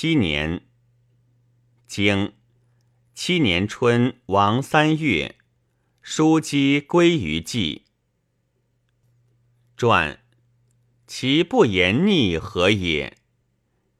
[0.00, 0.62] 七年，
[1.88, 2.32] 经
[3.16, 5.34] 七年春王三月，
[6.00, 7.82] 叔姬归于季。
[9.76, 10.20] 传
[11.08, 13.18] 其不言逆何也？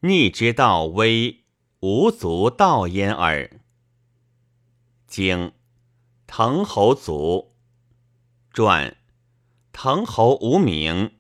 [0.03, 1.41] 逆之道微，
[1.81, 3.61] 无足道焉耳。
[5.09, 5.53] 经
[6.29, 7.57] 滕侯卒。
[8.53, 8.97] 传
[9.73, 11.15] 滕侯无名，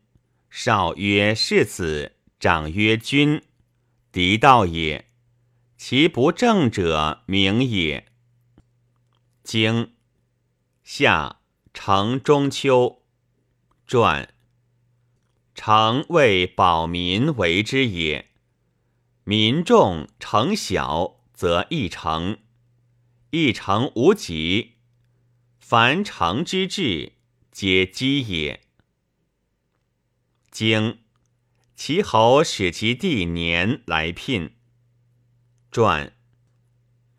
[0.48, 3.42] 少曰世子，长曰君。
[4.18, 5.08] 敌道也，
[5.76, 8.08] 其不正者名也。
[9.44, 9.94] 经
[10.82, 11.38] 夏
[11.72, 13.04] 成中秋，
[13.86, 14.34] 传
[15.54, 18.32] 成为保民为之也。
[19.22, 22.38] 民众成小，则一成；
[23.30, 24.78] 一成无极，
[25.60, 27.12] 凡成之治，
[27.52, 28.64] 皆积也。
[30.50, 30.98] 经。
[31.78, 34.56] 其侯使其弟年来聘。
[35.70, 36.12] 传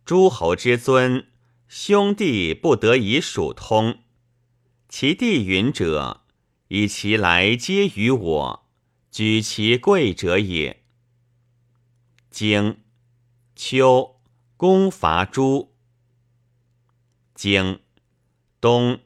[0.03, 1.27] 诸侯之尊，
[1.69, 4.03] 兄弟不得以属通。
[4.89, 6.25] 其弟允者，
[6.67, 8.69] 以其来皆于我，
[9.09, 10.83] 举其贵者也。
[12.29, 12.81] 经
[13.55, 14.19] 秋，
[14.57, 15.73] 公伐诸。
[17.33, 17.79] 经
[18.59, 18.99] 冬，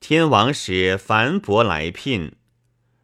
[0.00, 2.36] 天王使樊伯来聘。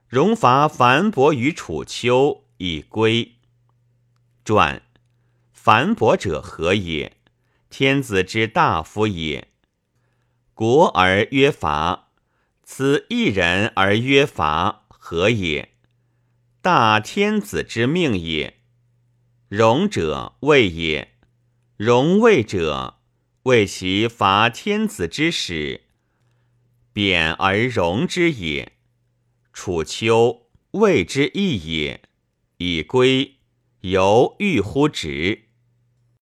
[0.08, 3.34] 荣伐樊伯于楚丘，以归。
[4.42, 4.80] 传
[5.52, 7.18] 樊伯者何也？
[7.68, 9.48] 天子之大夫也。
[10.54, 12.08] 国而曰伐，
[12.64, 15.74] 此一人而曰伐，何也？
[16.62, 18.60] 大天子之命也。
[19.48, 21.16] 荣者位也，
[21.76, 23.00] 荣位者
[23.42, 25.82] 为其伐天子之使，
[26.94, 28.77] 贬而荣之也。
[29.60, 32.02] 楚秋谓之义也，
[32.58, 33.38] 以归
[33.80, 35.47] 犹欲乎直。